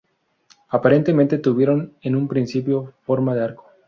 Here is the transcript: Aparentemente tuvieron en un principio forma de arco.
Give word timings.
Aparentemente 0.69 1.37
tuvieron 1.37 1.93
en 2.01 2.15
un 2.15 2.27
principio 2.27 2.93
forma 3.05 3.35
de 3.35 3.43
arco. 3.43 3.67